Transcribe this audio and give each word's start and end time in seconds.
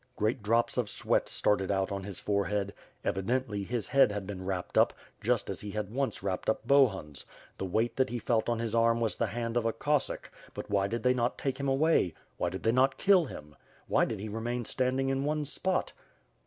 Great 0.15 0.41
drops 0.41 0.77
of 0.79 0.89
sweat 0.89 1.29
started 1.29 1.69
out 1.69 1.91
on 1.91 2.03
his 2.03 2.17
forehead. 2.17 2.73
Evi 3.05 3.21
dently, 3.21 3.63
his 3.67 3.89
head 3.89 4.11
had 4.11 4.25
been 4.25 4.43
wrapped 4.43 4.75
up; 4.75 4.93
just 5.21 5.47
as 5.47 5.61
he 5.61 5.69
had 5.69 5.93
once 5.93 6.23
wrapped 6.23 6.49
up 6.49 6.65
Bohun's. 6.65 7.23
The 7.59 7.67
weiglit 7.67 7.95
that 7.97 8.09
he 8.09 8.17
felt 8.17 8.49
on 8.49 8.57
his 8.57 8.73
arm 8.73 8.99
was 8.99 9.17
the 9.17 9.27
hand 9.27 9.57
of 9.57 9.65
a 9.67 9.71
Cossack, 9.71 10.31
but 10.55 10.71
why 10.71 10.87
did 10.87 11.03
they 11.03 11.13
not 11.13 11.37
take 11.37 11.59
him 11.59 11.67
away? 11.69 12.15
Why 12.37 12.49
did 12.49 12.63
they 12.63 12.71
not 12.71 12.97
kill 12.97 13.25
him? 13.25 13.55
Why 13.87 14.05
did 14.05 14.19
he 14.19 14.27
remain 14.27 14.65
standing 14.65 15.09
in 15.09 15.23
one 15.23 15.45
spot? 15.45 15.93